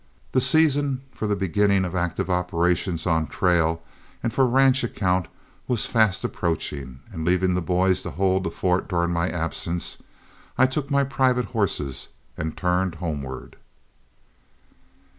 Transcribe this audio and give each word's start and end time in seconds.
The 0.31 0.41
season 0.41 1.01
for 1.11 1.27
the 1.27 1.35
beginning 1.35 1.85
of 1.85 1.93
active 1.93 2.27
operations 2.27 3.05
on 3.05 3.27
trail 3.27 3.83
and 4.23 4.33
for 4.33 4.47
ranch 4.47 4.83
account 4.83 5.27
was 5.67 5.85
fast 5.85 6.23
approaching, 6.23 7.01
and, 7.11 7.23
leaving 7.23 7.53
the 7.53 7.61
boys 7.61 8.01
to 8.01 8.09
hold 8.09 8.43
the 8.45 8.49
fort 8.49 8.87
during 8.89 9.11
my 9.11 9.29
absence, 9.29 10.01
I 10.57 10.65
took 10.65 10.89
my 10.89 11.03
private 11.03 11.45
horses 11.53 12.07
and 12.35 12.57
turned 12.57 12.95
homeward. 12.95 13.57